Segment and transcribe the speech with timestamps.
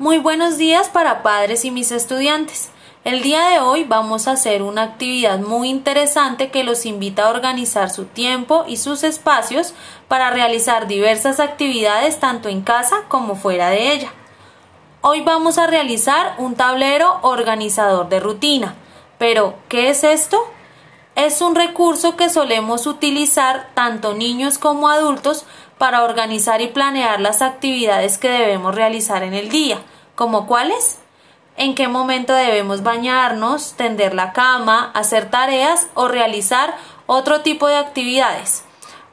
[0.00, 2.68] Muy buenos días para padres y mis estudiantes.
[3.02, 7.30] El día de hoy vamos a hacer una actividad muy interesante que los invita a
[7.30, 9.74] organizar su tiempo y sus espacios
[10.06, 14.12] para realizar diversas actividades tanto en casa como fuera de ella.
[15.00, 18.76] Hoy vamos a realizar un tablero organizador de rutina.
[19.18, 20.38] Pero, ¿qué es esto?
[21.16, 25.44] Es un recurso que solemos utilizar tanto niños como adultos
[25.78, 29.78] para organizar y planear las actividades que debemos realizar en el día,
[30.14, 30.98] como cuáles,
[31.56, 37.76] en qué momento debemos bañarnos, tender la cama, hacer tareas o realizar otro tipo de
[37.76, 38.64] actividades.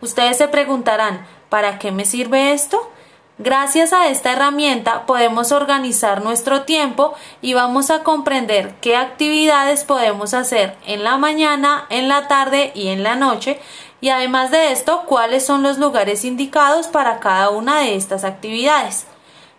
[0.00, 2.90] Ustedes se preguntarán, ¿para qué me sirve esto?
[3.38, 10.34] Gracias a esta herramienta podemos organizar nuestro tiempo y vamos a comprender qué actividades podemos
[10.34, 13.60] hacer en la mañana, en la tarde y en la noche
[14.04, 19.06] y además de esto cuáles son los lugares indicados para cada una de estas actividades.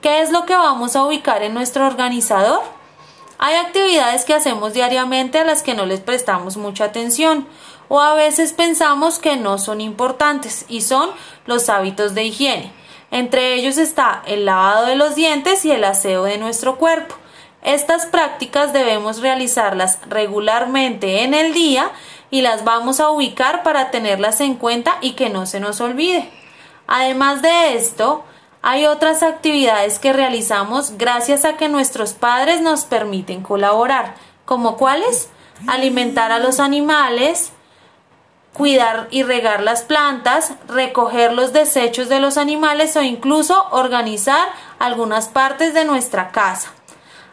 [0.00, 2.62] ¿Qué es lo que vamos a ubicar en nuestro organizador?
[3.40, 7.48] Hay actividades que hacemos diariamente a las que no les prestamos mucha atención
[7.88, 11.10] o a veces pensamos que no son importantes y son
[11.46, 12.72] los hábitos de higiene.
[13.10, 17.16] Entre ellos está el lavado de los dientes y el aseo de nuestro cuerpo.
[17.62, 21.90] Estas prácticas debemos realizarlas regularmente en el día
[22.30, 26.30] y las vamos a ubicar para tenerlas en cuenta y que no se nos olvide.
[26.86, 28.24] Además de esto,
[28.62, 35.28] hay otras actividades que realizamos gracias a que nuestros padres nos permiten colaborar, como cuáles?
[35.66, 37.52] Alimentar a los animales,
[38.52, 44.48] cuidar y regar las plantas, recoger los desechos de los animales o incluso organizar
[44.78, 46.70] algunas partes de nuestra casa.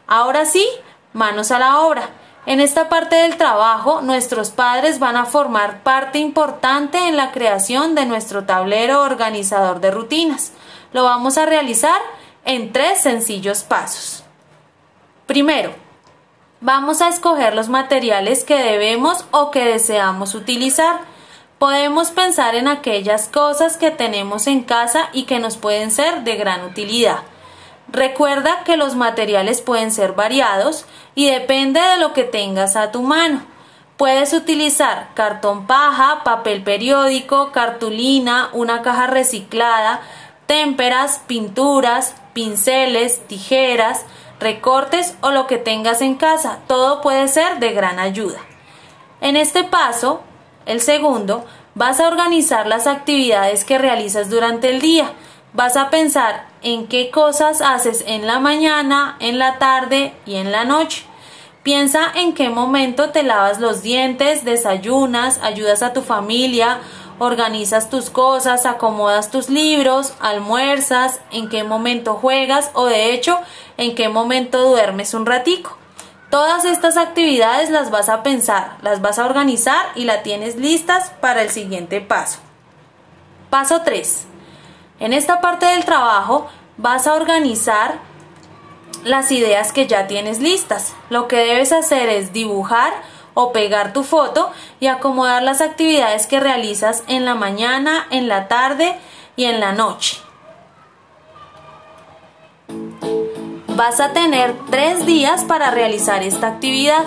[0.07, 0.67] Ahora sí,
[1.13, 2.09] manos a la obra.
[2.45, 7.95] En esta parte del trabajo, nuestros padres van a formar parte importante en la creación
[7.95, 10.51] de nuestro tablero organizador de rutinas.
[10.93, 11.99] Lo vamos a realizar
[12.45, 14.23] en tres sencillos pasos.
[15.25, 15.73] Primero,
[16.61, 20.99] vamos a escoger los materiales que debemos o que deseamos utilizar.
[21.57, 26.35] Podemos pensar en aquellas cosas que tenemos en casa y que nos pueden ser de
[26.35, 27.21] gran utilidad.
[27.87, 33.01] Recuerda que los materiales pueden ser variados y depende de lo que tengas a tu
[33.01, 33.43] mano.
[33.97, 40.01] Puedes utilizar cartón paja, papel periódico, cartulina, una caja reciclada,
[40.47, 44.05] témperas, pinturas, pinceles, tijeras,
[44.39, 46.59] recortes o lo que tengas en casa.
[46.67, 48.39] Todo puede ser de gran ayuda.
[49.21, 50.23] En este paso
[50.65, 51.45] el segundo,
[51.75, 55.13] vas a organizar las actividades que realizas durante el día.
[55.55, 60.51] Vas a pensar en qué cosas haces en la mañana, en la tarde y en
[60.51, 61.05] la noche.
[61.63, 66.79] Piensa en qué momento te lavas los dientes, desayunas, ayudas a tu familia,
[67.19, 73.39] organizas tus cosas, acomodas tus libros, almuerzas, en qué momento juegas o de hecho
[73.77, 75.77] en qué momento duermes un ratico.
[76.29, 81.13] Todas estas actividades las vas a pensar, las vas a organizar y las tienes listas
[81.21, 82.39] para el siguiente paso.
[83.49, 84.34] Paso 3.
[84.99, 86.47] En esta parte del trabajo
[86.77, 87.99] vas a organizar
[89.03, 90.93] las ideas que ya tienes listas.
[91.09, 92.93] Lo que debes hacer es dibujar
[93.33, 98.47] o pegar tu foto y acomodar las actividades que realizas en la mañana, en la
[98.47, 98.97] tarde
[99.35, 100.17] y en la noche.
[103.75, 107.03] Vas a tener tres días para realizar esta actividad.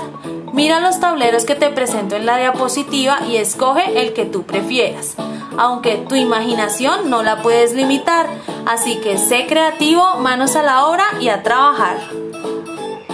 [0.52, 5.16] Mira los tableros que te presento en la diapositiva y escoge el que tú prefieras.
[5.58, 8.28] Aunque tu imaginación no la puedes limitar,
[8.64, 12.27] así que sé creativo, manos a la obra y a trabajar.